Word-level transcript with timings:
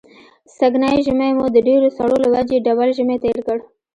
سږنی 0.57 0.95
ژمی 1.05 1.31
مو 1.37 1.45
د 1.51 1.57
ډېرو 1.67 1.87
سړو 1.97 2.15
له 2.23 2.29
وجې 2.33 2.63
ډبل 2.65 2.89
ژمی 2.97 3.17
تېر 3.23 3.37
کړ. 3.47 3.57